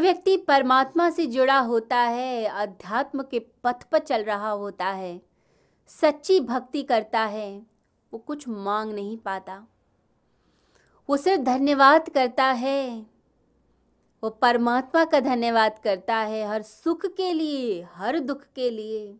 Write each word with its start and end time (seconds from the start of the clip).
व्यक्ति 0.00 0.36
परमात्मा 0.36 1.10
से 1.10 1.26
जुड़ा 1.26 1.58
होता 1.58 1.96
है, 1.96 2.44
अध्यात्म 2.44 3.22
के 3.22 3.38
पथ 3.38 3.82
पर 3.82 3.98
चल 3.98 4.24
रहा 4.24 4.50
होता 4.50 4.86
है, 4.86 5.22
सच्ची 5.86 6.40
भक्ति 6.40 6.82
करता 6.82 7.20
है, 7.20 7.66
वो 8.12 8.18
कुछ 8.18 8.48
मांग 8.48 8.92
नहीं 8.92 9.16
पाता। 9.16 9.66
वो 11.10 11.16
सिर्फ़ 11.16 11.42
धन्यवाद 11.42 12.08
करता 12.08 12.44
है, 12.44 13.06
वो 14.24 14.30
परमात्मा 14.30 15.04
का 15.04 15.20
धन्यवाद 15.20 15.78
करता 15.78 16.16
है, 16.16 16.48
हर 16.48 16.62
सुख 16.62 17.06
के 17.06 17.32
लिए, 17.32 17.86
हर 17.92 18.18
दुख 18.18 18.42
के 18.54 18.70
लिए। 18.70 19.16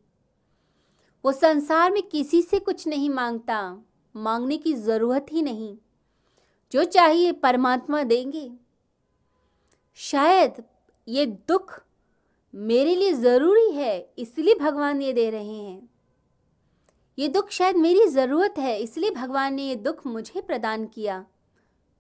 वो 1.25 1.33
संसार 1.33 1.93
में 1.93 2.03
किसी 2.03 2.43
से 2.43 2.59
कुछ 2.59 2.89
नहीं 2.89 3.11
माँगता, 3.11 3.79
मांगने 4.17 4.57
की 4.57 4.75
ज़रूरत 4.75 5.27
ही 5.33 5.43
नहीं। 5.43 5.79
जो 6.73 6.85
चाहिए 6.85 7.33
परमात्मा 7.33 8.03
देंगे। 8.03 8.68
शायद 9.99 10.63
ये 11.09 11.27
दुख 11.27 11.83
मेरे 12.55 12.95
लिए 12.95 13.13
ज़रूरी 13.13 13.71
है, 13.73 14.09
इसलिए 14.19 14.55
भगवान 14.55 15.03
ये 15.03 15.13
दे 15.13 15.31
रहे 15.31 15.55
हैं। 15.55 15.89
ये 17.19 17.29
दुख 17.29 17.51
शायद 17.51 17.77
मेरी 17.77 18.07
ज़रूरत 18.07 18.55
है, 18.59 18.79
इसलिए 18.81 19.11
भगवान 19.11 19.55
ने 19.55 19.63
ये 19.63 19.75
दुख 19.75 20.07
मुझे 20.07 20.41
प्रदान 20.41 20.87
किया। 20.87 21.25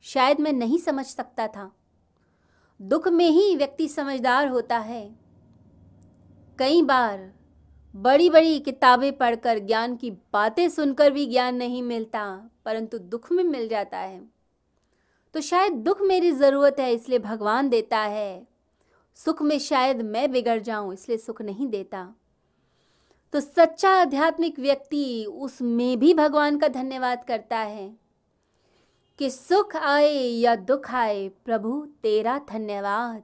शायद 0.04 0.40
मैं 0.40 0.52
नहीं 0.52 0.78
समझ 0.78 1.06
सकता 1.06 1.48
था। 1.48 1.70
दुख 2.80 3.08
में 3.08 3.28
ही 3.30 3.56
व्यक्ति 3.56 3.88
समझदार 3.88 4.48
होता 4.48 4.78
है। 4.78 5.14
कई 6.58 6.82
बार 6.82 7.32
बड़ी 7.94 8.30
बड़ी 8.30 8.58
किताबें 8.60 9.16
पढ़कर 9.18 9.58
ज्ञान 9.58 9.96
की 9.96 10.10
बातें 10.10 10.68
सुनकर 10.68 11.10
भी 11.10 11.26
ज्ञान 11.26 11.56
नहीं 11.56 11.82
मिलता, 11.82 12.50
परंतु 12.64 12.98
दुख 12.98 13.32
में 13.32 13.44
मिल 13.44 13.68
जाता 13.68 13.98
है। 13.98 14.37
तो 15.34 15.40
शायद 15.40 15.72
दुख 15.74 16.00
मेरी 16.02 16.30
ज़रूरत 16.32 16.76
है, 16.80 16.92
इसलिए 16.92 17.18
भगवान 17.18 17.68
देता 17.68 17.98
है। 17.98 18.46
सुख 19.18 19.42
में 19.42 19.58
शायद 19.58 20.02
मैं 20.02 20.30
बिगड़ 20.32 20.58
जाऊँ, 20.60 20.92
इसलिए 20.94 21.18
सुख 21.18 21.42
नहीं 21.42 21.66
देता। 21.68 22.14
तो 23.34 23.40
सच्चा 23.40 23.90
आध्यात्मिक 23.92 24.58
व्यक्ति 24.58 25.24
उसमें 25.26 25.98
भी 25.98 26.12
भगवान 26.14 26.58
का 26.58 26.68
धन्यवाद 26.68 27.24
करता 27.24 27.58
है 27.58 27.88
कि 29.18 29.30
सुख 29.30 29.76
आए 29.76 30.12
या 30.12 30.54
दुख 30.56 30.90
आए, 30.90 31.28
प्रभु 31.28 31.86
तेरा 32.02 32.38
धन्यवाद। 32.50 33.22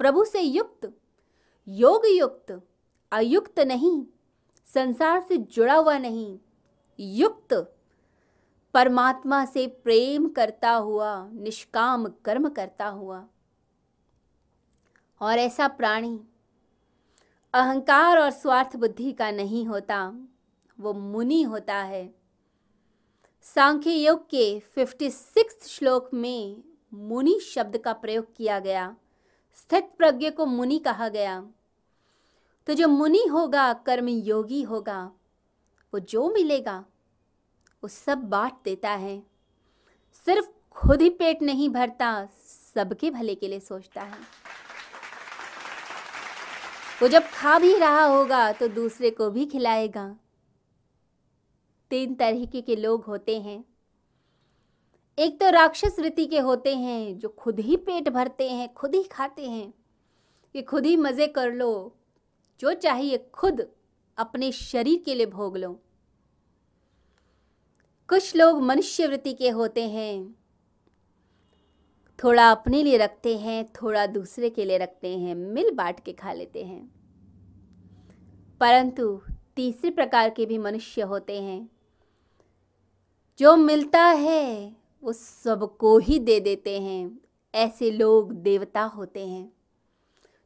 प्रभु 0.00 0.24
से 0.24 0.40
युक्त 0.40 0.92
योग 1.68 2.06
युक्त 2.06 2.60
अयुक्त 3.12 3.60
नहीं, 3.60 4.02
संसार 4.66 5.20
से 5.20 5.36
जुड़ा 5.36 5.74
हुआ 5.74 5.96
नहीं, 5.98 6.38
युक्त 6.98 7.54
परमात्मा 8.74 9.44
से 9.44 9.66
प्रेम 9.66 10.28
करता 10.28 10.70
हुआ, 10.70 11.28
निष्काम 11.32 12.06
कर्म 12.24 12.48
करता 12.48 12.86
हुआ। 12.86 13.26
और 15.20 15.38
ऐसा 15.38 15.68
प्राणी, 15.68 16.20
अहंकार 17.54 18.18
और 18.18 18.30
स्वार्थ 18.30 18.76
बुद्धि 18.76 19.12
का 19.12 19.30
नहीं 19.30 19.66
होता, 19.66 20.14
वो 20.80 20.92
मुनि 20.92 21.42
होता 21.42 21.76
है। 21.76 22.14
सांख्य 23.42 23.90
योग 23.90 24.26
के 24.26 24.60
फिफ्टी 24.60 25.10
सिक्स 25.10 25.68
श्लोक 25.68 26.10
में 26.14 26.62
मुनि 26.94 27.40
शब्द 27.40 27.78
का 27.78 27.92
प्रयोग 27.92 28.36
किया 28.36 28.58
गया। 28.58 28.96
स्थित 29.54 29.90
प्रज्ञ 29.98 30.30
को 30.30 30.46
मुनि 30.46 30.78
कहा 30.78 31.08
गया। 31.08 31.46
तो 32.66 32.74
जो 32.74 32.88
मुनि 32.88 33.26
होगा 33.32 33.72
कर्म 33.72 34.08
योगी 34.08 34.62
होगा, 34.62 35.12
वो 35.94 35.98
जो 35.98 36.30
मिलेगा 36.30 36.84
वो 37.82 37.88
सब 37.88 38.18
बांट 38.18 38.52
देता 38.64 38.90
है। 38.90 39.22
सिर्फ़ 40.12 40.48
खुद 40.70 41.02
ही 41.02 41.10
पेट 41.10 41.42
नहीं 41.42 41.68
भरता, 41.68 42.28
सबके 42.74 43.10
भले 43.10 43.34
के 43.34 43.48
लिए 43.48 43.60
सोचता 43.60 44.02
है। 44.02 44.18
वो 47.02 47.08
जब 47.08 47.22
खा 47.22 47.58
भी 47.58 47.76
रहा 47.76 48.04
होगा 48.04 48.52
तो 48.52 48.68
दूसरे 48.68 49.10
को 49.10 49.30
भी 49.30 49.46
खिलाएगा। 49.46 50.16
तीन 51.90 52.14
तरीके 52.14 52.60
के 52.60 52.76
लोग 52.76 53.04
होते 53.04 53.40
हैं। 53.40 53.64
एक 55.18 55.40
तो 55.40 55.50
राक्षस 55.50 55.96
रीति 55.98 56.26
के 56.26 56.38
होते 56.38 56.76
हैं, 56.76 57.18
जो 57.18 57.28
खुद 57.28 57.60
ही 57.60 57.76
पेट 57.76 58.08
भरते 58.08 58.50
हैं, 58.50 58.74
खुद 58.74 58.94
ही 58.94 59.02
खाते 59.02 59.50
हैं। 59.50 59.74
कि 60.52 60.62
खुद 60.62 60.86
ही 60.86 60.96
मज़े 60.96 61.26
कर 61.26 61.52
लो, 61.52 61.96
जो 62.60 62.72
चाहिए 62.72 63.30
खुद 63.34 63.66
अपने 64.16 64.52
शरीर 64.52 65.02
के 65.04 65.14
लिए 65.14 65.26
भोग 65.26 65.56
लो। 65.56 65.80
कुछ 68.10 68.36
लोग 68.36 68.62
मनुष्य 68.62 69.06
वृत्ति 69.06 69.32
के 69.32 69.48
होते 69.48 69.88
हैं। 69.88 70.34
थोड़ा 72.24 72.50
अपने 72.50 72.82
लिए 72.82 72.96
रखते 72.96 73.38
हैं, 73.38 73.72
थोड़ा 73.82 74.06
दूसरे 74.06 74.50
के 74.50 74.64
लिए 74.64 74.78
रखते 74.78 75.18
हैं, 75.18 75.34
मिल 75.34 75.70
बांट 75.70 76.00
के 76.00 76.12
खा 76.12 76.32
लेते 76.32 76.64
हैं। 76.64 76.90
परंतु 78.60 79.20
तीसरे 79.56 79.90
प्रकार 79.90 80.30
के 80.30 80.46
भी 80.46 80.58
मनुष्य 80.58 81.02
होते 81.02 81.42
हैं। 81.42 81.70
जो 83.38 83.56
मिलता 83.56 84.04
है, 84.04 84.76
वो 85.02 85.12
सबको 85.12 85.98
ही 85.98 86.18
दे 86.18 86.40
देते 86.40 86.80
हैं। 86.80 87.20
ऐसे 87.54 87.90
लोग 87.90 88.32
देवता 88.32 88.82
होते 88.82 89.26
हैं। 89.26 89.52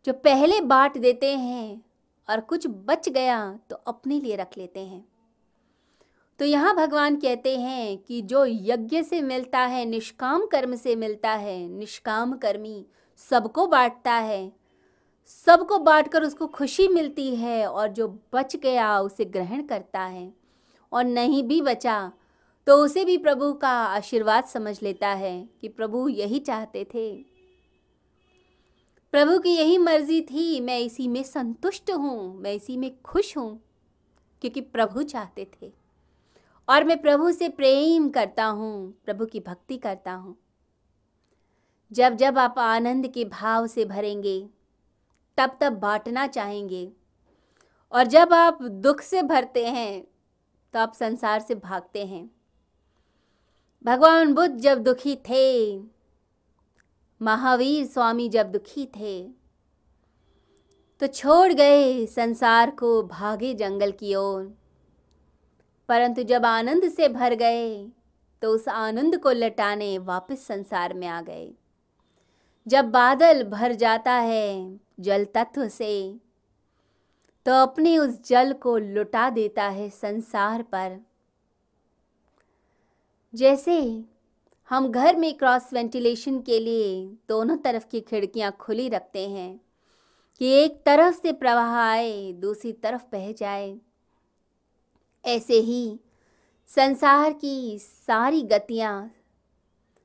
जो 0.04 0.12
पहले 0.12 0.60
बांट 0.60 0.98
देते 0.98 1.36
हैं 1.36 1.82
और 2.30 2.40
कुछ 2.40 2.66
बच 2.66 3.08
गया 3.08 3.60
तो 3.70 3.76
अपने 3.76 4.20
लिए 4.20 4.36
रख 4.36 4.58
लेते 4.58 4.80
हैं। 4.80 5.13
तो 6.40 6.44
यहाँ 6.44 6.74
भगवान 6.76 7.16
कहते 7.16 7.56
हैं 7.58 7.96
कि 7.98 8.20
जो 8.22 8.44
यज्ञ 8.46 9.02
से 9.02 9.20
मिलता 9.22 9.60
है, 9.60 9.84
निष्काम 9.84 10.46
कर्म 10.46 10.74
से 10.76 10.96
मिलता 10.96 11.32
है, 11.32 11.66
निष्काम 11.68 12.36
कर्मी 12.36 12.84
सबको 13.20 13.66
बांटता 13.66 14.12
है। 14.12 14.52
सबको 15.30 15.78
बांटकर 15.78 16.22
उसको 16.22 16.46
खुशी 16.46 16.88
मिलती 16.88 17.34
है 17.36 17.66
और 17.66 17.88
जो 17.88 18.08
बच 18.32 18.56
गया 18.56 18.98
उसे 19.00 19.24
ग्रहण 19.24 19.62
करता 19.66 20.00
है 20.00 20.32
और 20.92 21.04
नहीं 21.04 21.42
भी 21.42 21.60
बचा 21.62 22.12
तो 22.66 22.76
उसे 22.76 23.04
भी 23.04 23.16
प्रभु 23.18 23.52
का 23.52 23.68
आशीर्वाद 23.68 24.44
समझ 24.44 24.76
लेता 24.82 25.08
है 25.08 25.48
कि 25.60 25.68
प्रभु 25.68 26.08
यही 26.08 26.38
चाहते 26.38 26.84
थे। 26.84 27.10
प्रभु 29.12 29.38
की 29.38 29.50
यही 29.50 29.78
मर्ज़ी 29.78 30.20
थी, 30.22 30.60
मैं 30.60 30.78
इसी 30.78 31.08
में 31.08 31.22
संतुष्ट 31.22 31.90
हूँ, 31.90 32.40
मैं 32.40 32.52
इसी 32.52 32.76
में 32.76 32.90
खुश 33.02 33.36
हूँ, 33.36 33.60
क्योंकि 34.42 34.60
प्रभु 34.60 35.02
चाहते 35.02 35.46
थे। 35.52 35.72
और 36.68 36.84
मैं 36.84 37.00
प्रभु 37.02 37.30
से 37.32 37.48
प्रेम 37.48 38.08
करता 38.10 38.44
हूँ, 38.44 38.94
प्रभु 39.04 39.26
की 39.26 39.40
भक्ति 39.40 39.76
करता 39.76 40.12
हूँ। 40.12 40.36
जब 41.92 42.16
जब 42.16 42.38
आप 42.38 42.58
आनंद 42.58 43.06
के 43.08 43.24
भाव 43.24 43.66
से 43.66 43.84
भरेंगे, 43.84 44.38
तब 45.38 45.56
तब 45.60 45.72
बांटना 45.72 46.26
चाहेंगे। 46.26 46.90
और 47.92 48.06
जब 48.06 48.32
आप 48.32 48.62
दुख 48.62 49.00
से 49.00 49.22
भरते 49.22 49.66
हैं 49.66 50.04
तो 50.74 50.78
आप 50.78 50.94
संसार 50.94 51.40
से 51.40 51.54
भागते 51.54 52.04
हैं। 52.04 52.28
भगवान 53.84 54.32
बुद्ध 54.34 54.56
जब 54.56 54.82
दुखी 54.82 55.14
थे, 55.28 55.76
महावीर 57.20 57.86
स्वामी 57.86 58.28
जब 58.28 58.50
दुखी 58.52 58.86
थे 58.96 59.22
तो 61.02 61.06
छोड़ 61.06 61.52
गए 61.52 62.04
संसार 62.06 62.70
को 62.70 63.02
भागे 63.02 63.54
जंगल 63.54 63.92
की 63.92 64.14
ओर। 64.14 64.52
परंतु 65.88 66.22
जब 66.22 66.46
आनंद 66.46 66.88
से 66.88 67.08
भर 67.08 67.34
गए 67.34 67.68
तो 68.42 68.50
उस 68.50 68.68
आनंद 68.68 69.16
को 69.16 69.30
लटाने 69.30 69.96
वापस 70.00 70.46
संसार 70.46 70.94
में 70.94 71.06
आ 71.06 71.20
गए। 71.22 71.50
जब 72.66 72.90
बादल 72.90 73.42
भर 73.42 73.72
जाता 73.74 74.12
है 74.12 74.78
जल 75.00 75.24
तत्व 75.24 75.68
से 75.68 75.94
तो 77.46 77.52
अपने 77.52 77.96
उस 77.98 78.18
जल 78.26 78.52
को 78.52 78.76
लुटा 78.78 79.28
देता 79.30 79.64
है 79.64 79.88
संसार 79.90 80.62
पर। 80.64 80.98
जैसे 83.34 83.80
हम 84.70 84.88
घर 84.88 85.16
में 85.16 85.32
क्रॉस 85.34 85.72
वेंटिलेशन 85.72 86.40
के 86.40 86.58
लिए 86.60 87.06
दोनों 87.28 87.56
तरफ़ 87.56 87.86
की 87.90 88.00
खिड़कियाँ 88.00 88.50
खुली 88.60 88.88
रखते 88.88 89.28
हैं, 89.28 89.60
कि 90.40 90.50
एक 90.54 90.82
तरफ़ 90.86 91.14
से 91.14 91.32
प्रवाह 91.32 91.74
आए, 91.74 92.32
दूसरी 92.32 92.72
तरफ़ 92.72 93.02
बह 93.12 93.32
जाए। 93.32 93.76
ऐसे 95.24 95.54
ही 95.54 96.00
संसार 96.66 97.32
की 97.32 97.78
सारी 97.78 98.42
गतियाँ 98.42 99.14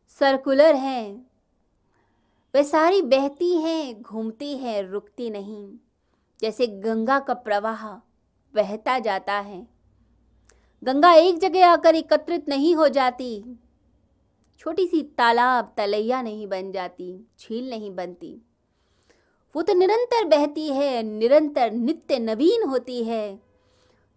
सर्कुलर 0.07 0.75
हैं। 0.75 1.31
वे 2.53 2.63
सारी 2.63 3.01
बहती 3.01 3.55
हैं, 3.55 4.01
घूमती 4.01 4.57
हैं, 4.57 4.83
रुकती 4.83 5.29
नहीं। 5.29 5.73
जैसे 6.41 6.67
गंगा 6.67 7.19
का 7.19 7.33
प्रवाह 7.33 7.87
बहता 8.55 8.99
जाता 8.99 9.33
है। 9.33 9.67
गंगा 10.83 11.13
एक 11.13 11.37
जगह 11.37 11.67
आकर 11.67 11.95
एकत्रित 11.95 12.49
नहीं 12.49 12.75
हो 12.75 12.87
जाती। 12.87 13.43
छोटी 14.59 14.87
सी 14.87 15.03
तालाब 15.03 15.73
तलैया 15.77 16.21
नहीं 16.21 16.47
बन 16.47 16.71
जाती, 16.71 17.27
झील 17.39 17.69
नहीं 17.69 17.95
बनती। 17.95 18.41
वो 19.55 19.61
तो 19.61 19.73
निरंतर 19.73 20.25
बहती 20.25 20.67
है, 20.67 21.03
निरंतर 21.03 21.71
नित्य 21.71 22.19
नवीन 22.19 22.63
होती 22.63 23.03
है। 23.03 23.48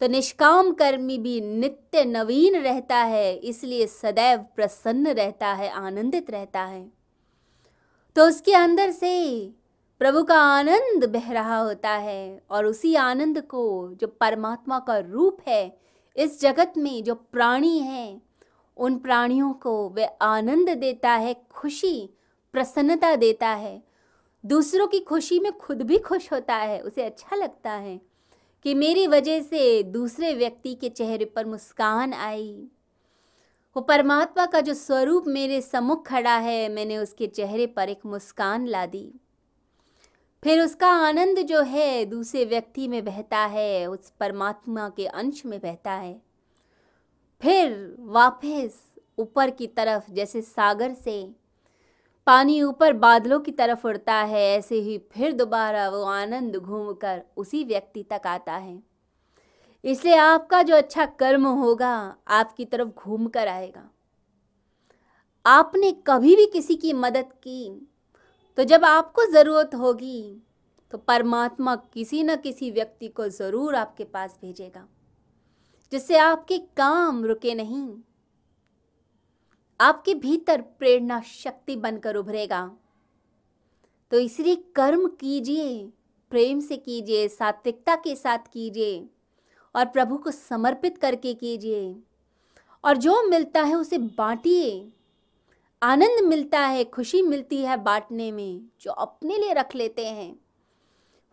तो 0.03 0.09
निष्काम 0.09 0.73
कर्मी 0.73 1.19
भी 1.19 1.41
नित्य 1.41 2.05
नवीन 2.05 2.57
रहता 2.57 2.97
है, 2.97 3.37
इसलिए 3.37 3.87
सदैव 3.87 4.39
प्रसन्न 4.57 5.07
रहता 5.07 5.53
है, 5.53 5.71
आनंदित 5.71 6.31
रहता 6.31 6.61
है। 6.61 6.93
तो 8.17 8.27
उसके 8.27 8.55
अंदर 8.55 8.91
से 8.91 9.53
प्रभु 9.99 10.23
का 10.23 10.41
आनंद 10.41 11.05
बह 11.05 11.33
रहा 11.33 11.59
होता 11.59 11.91
है 11.91 12.43
और 12.51 12.67
उसी 12.67 12.95
आनंद 12.95 13.41
को 13.41 13.95
जो 14.01 14.07
परमात्मा 14.07 14.79
का 14.79 14.99
रूप 14.99 15.39
है, 15.49 15.79
इस 16.17 16.41
जगत 16.41 16.73
में 16.77 17.05
जो 17.05 17.15
प्राणी 17.15 17.79
हैं, 17.79 18.23
उन 18.77 18.99
प्राणियों 18.99 19.53
को 19.53 19.89
वह 19.89 20.07
आनंद 20.23 20.71
देता 20.71 21.11
है, 21.11 21.47
खुशी, 21.51 22.11
प्रसन्नता 22.53 23.17
देता 23.17 23.49
है। 23.49 23.83
दूसरों 24.47 24.87
की 24.87 25.01
खुशी 25.01 25.41
में 25.41 25.53
खुद 25.53 25.83
भी 25.83 25.99
खुश 25.99 26.33
होता 26.33 26.55
है, 26.55 26.81
उसे 26.81 27.03
अच्छा 27.03 27.37
लगता 27.37 27.71
है। 27.71 28.12
कि 28.63 28.75
मेरी 28.75 29.07
वजह 29.07 29.43
से 29.43 29.83
दूसरे 29.83 30.35
व्यक्ति 30.35 30.75
के 30.75 30.89
चेहरे 30.89 31.25
पर 31.25 31.47
मुस्कान 31.47 32.15
आई। 32.15 32.67
वो 33.77 33.81
परमात्मा 33.81 34.47
का 34.47 34.61
जो 34.61 34.75
स्वरूप 34.75 35.25
मेरे 35.27 35.61
सम्मुख 35.61 36.07
खड़ा 36.07 36.37
है, 36.37 36.69
मैंने 36.69 36.99
उसके 36.99 37.27
चेहरे 37.27 37.67
पर 37.67 37.89
एक 37.89 38.01
मुस्कान 38.07 38.67
ला 38.67 38.87
दी। 38.87 39.13
फिर 40.45 40.61
उसका 40.61 40.89
आनंद 40.89 41.39
जो 41.39 41.63
है, 41.63 42.05
दूसरे 42.05 42.45
व्यक्ति 42.45 42.89
में 42.89 43.05
बहता 43.05 43.39
है, 43.39 43.87
उस 43.87 44.13
परमात्मा 44.21 44.89
के 44.89 45.07
अंश 45.07 45.47
में 45.47 45.61
बहता 45.61 45.93
है। 45.93 46.23
फिर 47.43 47.97
वापस 47.99 48.95
ऊपर 49.19 49.51
की 49.51 49.67
तरफ़, 49.67 50.11
जैसे 50.11 50.43
सागर 50.43 50.95
से 50.95 51.42
पानी 52.27 52.61
ऊपर 52.63 52.93
बादलों 52.95 53.39
की 53.41 53.53
तरफ़ 53.53 53.87
उड़ता 53.87 54.15
है, 54.15 54.43
ऐसे 54.49 54.77
ही 54.77 54.99
फिर 55.13 55.33
दोबारा 55.35 55.89
वो 55.91 56.03
आनंद 56.05 56.57
घूमकर 56.57 57.23
उसी 57.37 57.63
व्यक्ति 57.65 58.03
तक 58.11 58.27
आता 58.27 58.53
है। 58.55 58.79
इसलिए 59.85 60.17
आपका 60.17 60.63
जो 60.63 60.77
अच्छा 60.77 61.07
कर्म 61.19 61.47
होगा, 61.47 61.95
आपकी 62.29 62.65
तरफ़ 62.67 62.89
घूम 62.89 63.27
कर 63.29 63.49
आएगा। 63.49 63.89
आपने 65.45 65.91
कभी 66.07 66.37
भी 66.37 66.47
किसी 66.49 66.75
की 66.77 66.93
मदद 66.95 67.33
की 67.39 67.89
तो 68.59 68.65
जब 68.65 68.85
आपको 68.85 69.25
ज़रूरत 69.33 69.75
होगी 69.75 70.43
तो 70.93 70.99
परमात्मा 71.01 71.75
किसी 71.95 72.23
न 72.23 72.37
किसी 72.37 72.71
व्यक्ति 72.71 73.09
को 73.09 73.29
ज़रूर 73.31 73.75
आपके 73.75 74.05
पास 74.07 74.39
भेजेगा, 74.43 74.87
जिससे 75.93 76.17
आपके 76.19 76.59
काम 76.77 77.25
रुके 77.25 77.55
नहीं। 77.55 77.87
आपके 79.83 80.15
भीतर 80.15 80.61
प्रेरणा 80.61 81.21
शक्ति 81.21 81.77
बनकर 81.77 82.17
उभरेगा। 82.17 82.77
तो 84.11 84.19
इसलिए 84.19 84.57
कर्म 84.57 85.09
कीजिए, 85.09 85.89
प्रेम 86.31 86.61
से 86.61 86.77
कीजिए, 86.77 87.29
सात्विकता 87.29 87.97
के 87.97 88.17
साथ 88.17 88.39
कीजिए 88.39 89.07
और 89.77 89.85
प्रभु 89.85 90.17
को 90.17 90.31
समर्पित 90.31 90.99
करके 90.99 91.35
कीजिए। 91.35 91.97
और 92.85 92.97
जो 92.97 93.29
मिलता 93.29 93.63
है 93.63 93.75
उसे 93.75 93.99
बांटिए। 93.99 94.89
आनंद 95.83 96.25
मिलता 96.25 96.61
है, 96.61 96.85
खुशी 96.85 97.23
मिलती 97.23 97.59
है 97.63 97.77
बांटने 97.77 98.33
में, 98.33 98.67
जो 98.81 98.93
अपने 98.93 99.39
लिए 99.39 99.53
रख 99.53 99.75
लेते 99.75 100.07
हैं। 100.07 100.37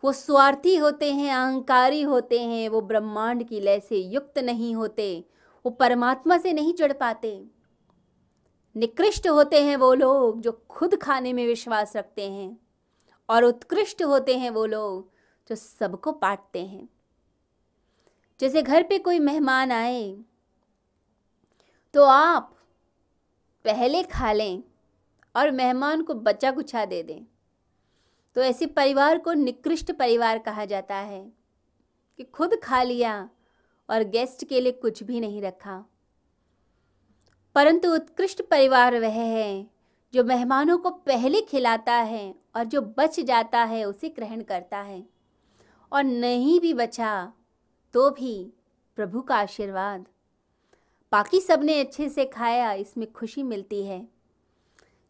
वो 0.04 0.12
स्वार्थी 0.12 0.76
होते 0.76 1.12
हैं, 1.12 1.34
अहंकारी 1.34 2.02
होते 2.02 2.40
हैं, 2.40 2.68
वो 2.68 2.80
ब्रह्मांड 2.80 3.48
की 3.48 3.60
लय 3.60 3.80
से 3.80 3.96
युक्त 3.96 4.38
नहीं 4.38 4.74
होते, 4.74 5.24
वो 5.66 5.70
परमात्मा 5.70 6.38
से 6.38 6.52
नहीं 6.52 6.74
जुड़ 6.74 6.92
पाते। 6.92 7.59
निकृष्ट 8.76 9.28
होते 9.28 9.62
हैं 9.64 9.76
वो 9.76 9.92
लोग 9.94 10.40
जो 10.40 10.52
खुद 10.70 10.96
खाने 11.02 11.32
में 11.32 11.46
विश्वास 11.46 11.96
रखते 11.96 12.30
हैं 12.30 12.56
और 13.28 13.44
उत्कृष्ट 13.44 14.02
होते 14.02 14.36
हैं 14.38 14.50
वो 14.50 14.64
लोग 14.66 15.10
जो 15.48 15.56
सबको 15.56 16.12
बांटते 16.12 16.64
हैं। 16.64 16.88
जैसे 18.40 18.62
घर 18.62 18.82
पे 18.82 18.98
कोई 18.98 19.18
मेहमान 19.18 19.72
आए 19.72 20.16
तो 21.94 22.04
आप 22.04 22.54
पहले 23.64 24.02
खा 24.02 24.32
लें 24.32 24.62
और 25.36 25.50
मेहमान 25.50 26.02
को 26.02 26.14
बच्चा 26.14 26.50
गुच्छा 26.50 26.84
दे 26.84 27.02
दें। 27.02 27.24
तो 28.36 28.42
ऐसे 28.42 28.66
परिवार 28.66 29.18
को 29.18 29.32
निकृष्ट 29.32 29.92
परिवार 29.92 30.38
कहा 30.38 30.64
जाता 30.64 30.96
है 30.96 31.32
कि 32.18 32.24
खुद 32.24 32.54
खा 32.62 32.82
लिया 32.82 33.30
और 33.88 34.04
गेस्ट 34.04 34.44
के 34.44 34.60
लिए 34.60 34.72
कुछ 34.72 35.02
भी 35.02 35.20
नहीं 35.20 35.42
रखा। 35.42 35.84
परंतु 37.54 37.94
उत्कृष्ट 37.94 38.42
परिवार 38.42 39.00
वह 39.00 39.08
है, 39.08 39.66
जो 40.14 40.24
मेहमानों 40.24 40.78
को 40.78 40.90
पहले 40.90 41.40
खिलाता 41.40 41.94
है 41.94 42.34
और 42.56 42.64
जो 42.64 42.82
बच 42.82 43.20
जाता 43.20 43.64
है 43.64 43.84
उसे 43.84 44.08
ग्रहण 44.08 44.42
करता 44.42 44.78
है। 44.78 45.04
और 45.92 46.04
नहीं 46.04 46.60
भी 46.60 46.74
बचा 46.74 47.32
तो 47.92 48.10
भी 48.10 48.52
प्रभु 48.96 49.20
का 49.20 49.36
आशीर्वाद। 49.36 50.06
बाकी 51.12 51.40
सबने 51.40 51.80
अच्छे 51.80 52.08
से 52.08 52.24
खाया, 52.24 52.72
इसमें 52.72 53.12
खुशी 53.12 53.42
मिलती 53.42 53.84
है। 53.84 54.08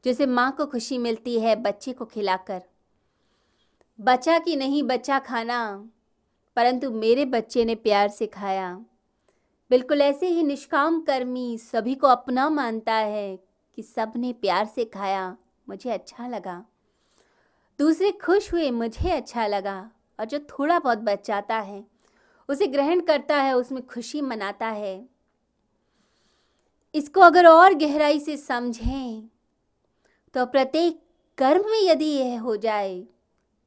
जैसे 0.04 0.26
माँ 0.26 0.52
को 0.52 0.66
खुशी 0.66 0.98
मिलती 0.98 1.40
है, 1.40 1.56
बच्चे 1.56 1.92
को 1.92 2.04
खिलाकर। 2.04 2.62
बचा 4.00 4.38
कि 4.38 4.56
नहीं 4.56 4.82
बचा 4.82 5.18
खाना, 5.18 5.88
परंतु 6.56 6.90
मेरे 6.90 7.24
बच्चे 7.24 7.64
ने 7.64 7.74
प्यार 7.74 8.08
से 8.08 8.26
खाया। 8.26 8.84
बिल्कुल 9.70 10.00
ऐसे 10.02 10.26
ही 10.26 10.42
निष्काम 10.42 11.00
कर्मी 11.00 11.58
सभी 11.58 11.94
को 11.94 12.06
अपना 12.06 12.48
मानता 12.50 12.94
है 12.94 13.36
कि 13.78 13.82
सबने 13.82 14.32
प्यार 14.32 14.64
से 14.66 14.84
खाया, 14.84 15.36
मुझे 15.68 15.90
अच्छा 15.90 16.26
लगा। 16.28 16.64
दूसरे 17.78 18.10
खुश 18.24 18.52
हुए, 18.52 18.70
मुझे 18.70 19.10
अच्छा 19.10 19.46
लगा, 19.46 19.78
और 20.18 20.26
जो 20.26 20.38
थोड़ा 20.50 20.78
बहुत 20.78 20.98
बच 20.98 21.26
जाता 21.26 21.58
है, 21.58 21.84
उसे 22.48 22.66
ग्रहण 22.66 23.00
करता 23.00 23.36
है, 23.36 23.54
उसमें 23.56 23.86
खुशी 23.86 24.20
मनाता 24.20 24.68
है। 24.68 25.08
इसको 26.94 27.20
अगर 27.20 27.46
और 27.46 27.74
गहराई 27.74 28.20
से 28.20 28.36
समझें 28.36 29.28
तो 30.34 30.46
प्रत्येक 30.46 31.00
कर्म 31.38 31.70
में 31.70 31.80
यदि 31.80 32.04
यह 32.04 32.40
हो 32.40 32.56
जाए 32.56 33.02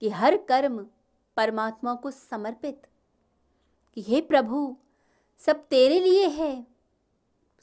कि 0.02 0.10
हर 0.10 0.38
कर्म 0.38 0.86
परमात्मा 1.38 1.96
को 1.96 2.12
समर्पित, 2.12 2.82
कि 3.98 4.02
हे 4.02 4.22
प्रभु 4.22 4.76
सब 5.40 5.66
तेरे 5.66 6.00
लिए 6.00 6.28
है, 6.28 6.66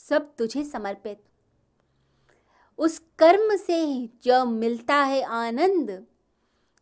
सब 0.01 0.35
तुझे 0.37 0.65
समर्पित। 0.65 1.23
उस 2.79 2.99
कर्म 3.19 3.57
से 3.57 4.09
जो 4.25 4.45
मिलता 4.45 4.97
है 4.97 5.23
आनंद, 5.23 5.91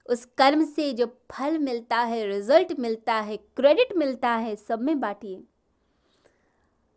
उस 0.06 0.24
कर्म 0.38 0.64
से 0.64 0.92
जो 0.92 1.06
फल 1.32 1.58
मिलता 1.58 2.00
है, 2.00 2.26
रिज़ल्ट 2.26 2.72
मिलता 2.78 3.14
है, 3.14 3.36
क्रेडिट 3.36 3.96
मिलता 3.96 4.30
है, 4.30 4.54
सब 4.56 4.82
में 4.82 4.98
बांटिए। 5.00 5.42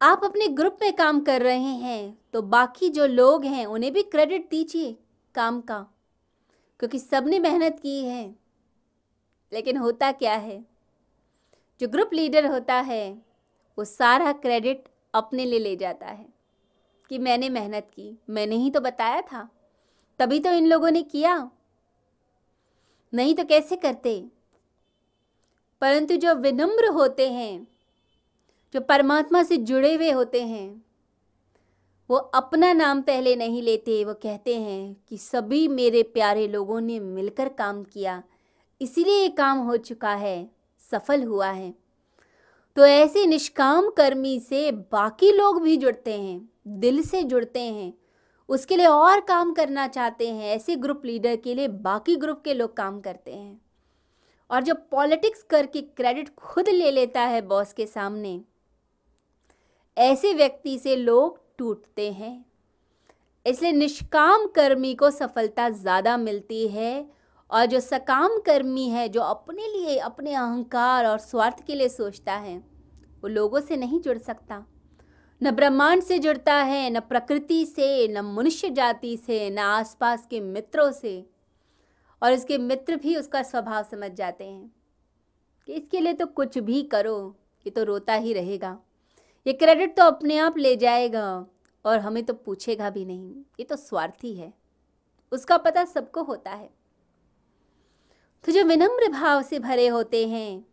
आप 0.01 0.23
अपने 0.23 0.47
ग्रुप 0.49 0.77
में 0.81 0.93
काम 0.95 1.19
कर 1.21 1.41
रहे 1.41 1.57
हैं 1.57 2.17
तो 2.33 2.41
बाकी 2.41 2.89
जो 2.89 3.05
लोग 3.05 3.45
हैं, 3.45 3.65
उन्हें 3.65 3.91
भी 3.93 4.01
क्रेडिट 4.03 4.49
दीजिए 4.49 4.95
काम 5.35 5.59
का, 5.61 5.79
क्योंकि 6.79 6.99
सबने 6.99 7.39
मेहनत 7.39 7.79
की 7.79 7.99
है। 8.03 8.23
लेकिन 9.51 9.77
होता 9.77 10.11
क्या 10.11 10.35
है? 10.35 10.63
जो 11.81 11.87
ग्रुप 11.87 12.13
लीडर 12.13 12.45
होता 12.45 12.75
है 12.81 13.30
वो 13.77 13.85
सारा 13.85 14.31
क्रेडिट 14.31 14.89
अपने 15.13 15.45
लिए 15.45 15.59
ले 15.59 15.75
जाता 15.75 16.07
है। 16.07 16.41
कि 17.09 17.17
मैंने 17.17 17.49
मेहनत 17.49 17.91
की, 17.93 18.19
मैंने 18.29 18.55
ही 18.55 18.71
तो 18.71 18.79
बताया 18.79 19.21
था। 19.21 19.49
तभी 20.19 20.39
तो 20.39 20.51
इन 20.51 20.67
लोगों 20.67 20.91
ने 20.91 21.03
किया। 21.03 21.51
नहीं 23.13 23.35
तो 23.35 23.43
कैसे 23.43 23.75
करते? 23.75 24.25
परंतु 25.81 26.15
जो 26.15 26.35
विनम्र 26.35 26.87
होते 26.87 27.31
हैं, 27.31 27.67
जो 28.73 28.81
परमात्मा 28.81 29.43
से 29.43 29.57
जुड़े 29.57 29.95
हुए 29.95 30.11
होते 30.11 30.43
हैं, 30.43 30.85
वो 32.09 32.15
अपना 32.15 32.73
नाम 32.73 33.01
पहले 33.01 33.35
नहीं 33.35 33.61
लेते। 33.61 34.05
वो 34.05 34.13
कहते 34.13 34.61
हैं 34.61 34.97
कि 35.09 35.17
सभी 35.17 35.67
मेरे 35.67 36.03
प्यारे 36.03 36.47
लोगों 36.47 36.81
ने 36.81 36.99
मिलकर 36.99 37.49
काम 37.49 37.83
किया। 37.83 38.23
इसीलिए 38.81 39.21
ये 39.21 39.29
काम 39.29 39.57
हो 39.57 39.77
चुका 39.77 40.13
है, 40.13 40.51
सफल 40.91 41.23
हुआ 41.23 41.51
है। 41.51 41.80
तो 42.77 42.85
ऐसे 42.85 43.25
निष्काम 43.25 43.89
कर्मी 43.89 44.39
से 44.39 44.71
बाकी 44.71 45.31
लोग 45.31 45.61
भी 45.61 45.75
जुड़ते 45.77 46.13
हैं, 46.13 46.49
दिल 46.67 47.01
से 47.03 47.23
जुड़ते 47.23 47.59
हैं। 47.59 47.93
उसके 48.49 48.77
लिए 48.77 48.85
और 48.85 49.19
काम 49.19 49.53
करना 49.53 49.87
चाहते 49.87 50.27
हैं, 50.27 50.55
ऐसे 50.55 50.75
ग्रुप 50.75 51.01
लीडर 51.05 51.35
के 51.35 51.55
लिए 51.55 51.67
बाकी 51.67 52.15
ग्रुप 52.15 52.41
के 52.43 52.53
लोग 52.53 52.75
काम 52.77 52.99
करते 53.01 53.31
हैं। 53.31 53.59
और 54.49 54.63
जो 54.63 54.75
पॉलिटिक्स 54.91 55.43
करके 55.43 55.81
क्रेडिट 55.81 56.33
खुद 56.35 56.69
ले 56.69 56.91
लेता 56.91 57.21
है 57.21 57.41
बॉस 57.41 57.73
के 57.73 57.85
सामने, 57.85 58.39
ऐसे 59.97 60.33
व्यक्ति 60.33 60.77
से 60.79 60.95
लोग 60.95 61.39
टूटते 61.57 62.11
हैं। 62.11 62.33
इसलिए 63.45 63.71
निष्काम 63.71 64.45
कर्मी 64.47 64.93
को 64.95 65.09
सफलता 65.11 65.69
ज़्यादा 65.69 66.17
मिलती 66.17 66.67
है 66.67 67.20
और 67.51 67.65
जो 67.65 67.79
सकाम 67.79 68.37
कर्मी 68.39 68.89
है, 68.89 69.09
जो 69.09 69.21
अपने 69.21 69.67
लिए, 69.67 69.97
अपने 69.97 70.33
अहंकार 70.33 71.05
और 71.05 71.19
स्वार्थ 71.19 71.65
के 71.65 71.75
लिए 71.75 71.89
सोचता 71.89 72.33
है, 72.33 72.57
वो 73.21 73.27
लोगों 73.27 73.59
से 73.59 73.77
नहीं 73.77 73.99
जुड़ 73.99 74.17
सकता। 74.17 74.65
न 75.43 75.51
ब्रह्मांड 75.51 76.03
से 76.03 76.19
जुड़ता 76.19 76.53
है, 76.53 76.89
न 76.89 76.99
प्रकृति 76.99 77.65
से, 77.65 78.07
न 78.07 78.21
मनुष्य 78.21 78.69
जाति 78.69 79.17
से, 79.17 79.49
न 79.49 79.57
आसपास 79.57 80.27
के 80.29 80.39
मित्रों 80.39 80.91
से। 80.91 81.25
और 82.23 82.33
उसके 82.33 82.57
मित्र 82.57 82.95
भी 82.95 83.15
उसका 83.15 83.43
स्वभाव 83.43 83.83
समझ 83.83 84.11
जाते 84.11 84.43
हैं 84.43 84.71
कि 85.67 85.73
इसके 85.73 85.99
लिए 85.99 86.13
तो 86.13 86.25
कुछ 86.25 86.57
भी 86.57 86.83
करो, 86.83 87.35
ये 87.65 87.69
तो 87.69 87.83
रोता 87.83 88.13
ही 88.13 88.33
रहेगा। 88.33 88.77
ये 89.47 89.53
क्रेडिट 89.53 89.97
तो 89.97 90.03
अपने 90.03 90.37
आप 90.37 90.57
ले 90.57 90.75
जाएगा 90.75 91.45
और 91.85 91.99
हमें 91.99 92.23
तो 92.23 92.33
पूछेगा 92.33 92.89
भी 92.89 93.05
नहीं, 93.05 93.35
ये 93.59 93.63
तो 93.63 93.75
स्वार्थी 93.75 94.33
है। 94.33 94.53
उसका 95.31 95.57
पता 95.57 95.85
सबको 95.85 96.23
होता 96.23 96.51
है। 96.51 96.80
तो 98.43 98.51
जो 98.51 98.63
विनम्र 98.63 99.07
भाव 99.07 99.41
से 99.41 99.59
भरे 99.59 99.87
होते 99.87 100.27
हैं, 100.27 100.65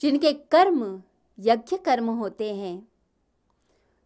जिनके 0.00 0.32
कर्म 0.32 1.02
यज्ञ 1.38 1.76
कर्म 1.76 2.10
होते 2.10 2.54
हैं, 2.54 2.88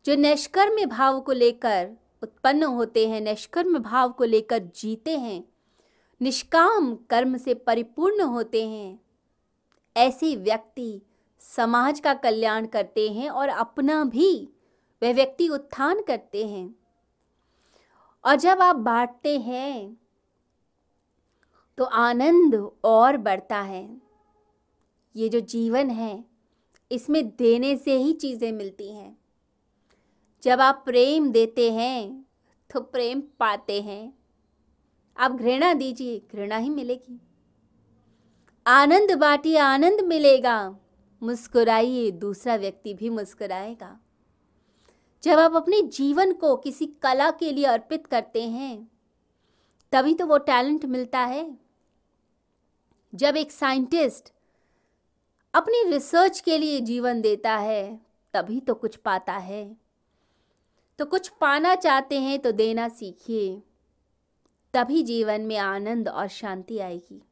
जो 0.04 0.14
निष्कर्म 0.14 0.84
भाव 0.86 1.20
को 1.20 1.32
लेकर 1.32 1.90
उत्पन्न 2.22 2.62
होते 2.62 3.08
हैं, 3.08 3.20
निष्कर्म 3.20 3.78
भाव 3.78 4.12
को 4.12 4.24
लेकर 4.24 4.58
जीते 4.58 5.18
हैं, 5.18 5.44
निष्काम 6.22 6.94
कर्म 6.94 7.36
से 7.36 7.54
परिपूर्ण 7.54 8.20
होते 8.20 8.68
हैं, 8.68 9.00
ऐसे 9.96 10.36
व्यक्ति 10.36 11.02
समाज 11.40 12.00
का 12.00 12.14
कल्याण 12.14 12.66
करते 12.66 13.08
हैं 13.10 13.30
और 13.30 13.48
अपना 13.48 14.04
भी 14.04 14.48
वह 15.02 15.12
व्यक्ति 15.14 15.48
उत्थान 15.48 16.02
करते 16.02 16.46
हैं। 16.46 16.74
और 18.24 18.36
जब 18.36 18.62
आप 18.62 18.76
बांटते 18.76 19.38
हैं 19.38 20.00
तो 21.80 21.84
आनंद 21.84 22.54
और 22.84 23.16
बढ़ता 23.16 23.60
है। 23.60 24.00
ये 25.16 25.28
जो 25.28 25.40
जीवन 25.40 25.90
है, 25.90 26.24
इसमें 26.90 27.28
देने 27.28 27.76
से 27.76 27.96
ही 27.96 28.12
चीज़ें 28.12 28.52
मिलती 28.52 28.92
हैं। 28.92 29.18
जब 30.42 30.60
आप 30.60 30.82
प्रेम 30.84 31.30
देते 31.32 31.72
हैं 31.72 32.26
तो 32.70 32.80
प्रेम 32.80 33.20
पाते 33.20 33.80
हैं। 33.82 34.12
आप 35.16 35.32
घृणा 35.32 35.74
दीजिए, 35.74 36.22
घृणा 36.32 36.56
ही 36.56 36.70
मिलेगी। 36.70 37.20
आनंद 38.66 39.12
बांटिए, 39.12 39.56
आनंद 39.56 40.00
मिलेगा। 40.00 40.76
मुस्कुराइए, 41.22 42.10
दूसरा 42.10 42.56
व्यक्ति 42.56 42.94
भी 42.94 43.10
मुस्कुराएगा। 43.10 44.00
जब 45.22 45.38
आप 45.38 45.56
अपने 45.56 45.82
जीवन 45.82 46.32
को 46.32 46.56
किसी 46.56 46.86
कला 46.86 47.30
के 47.30 47.52
लिए 47.52 47.64
अर्पित 47.64 48.06
करते 48.06 48.42
हैं, 48.42 48.90
तभी 49.92 50.14
तो 50.14 50.26
वो 50.26 50.38
टैलेंट 50.38 50.84
मिलता 50.84 51.20
है। 51.20 51.59
जब 53.14 53.36
एक 53.36 53.52
साइंटिस्ट 53.52 54.32
अपनी 55.54 55.82
रिसर्च 55.90 56.40
के 56.40 56.58
लिए 56.58 56.80
जीवन 56.80 57.20
देता 57.20 57.56
है, 57.56 58.00
तभी 58.34 58.60
तो 58.60 58.74
कुछ 58.74 58.96
पाता 58.96 59.32
है। 59.32 59.76
तो 60.98 61.04
कुछ 61.04 61.28
पाना 61.28 61.74
चाहते 61.74 62.20
हैं 62.20 62.38
तो 62.38 62.52
देना 62.52 62.88
सीखिए, 62.88 63.62
तभी 64.74 65.02
जीवन 65.02 65.40
में 65.40 65.56
आनंद 65.56 66.08
और 66.08 66.28
शांति 66.28 66.78
आएगी। 66.78 67.22